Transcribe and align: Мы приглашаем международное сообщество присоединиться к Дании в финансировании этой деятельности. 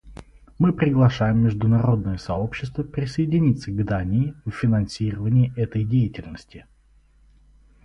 Мы 0.57 0.73
приглашаем 0.73 1.43
международное 1.43 2.17
сообщество 2.17 2.81
присоединиться 2.81 3.69
к 3.71 3.85
Дании 3.85 4.33
в 4.45 4.49
финансировании 4.49 5.53
этой 5.55 5.83
деятельности. 5.83 6.65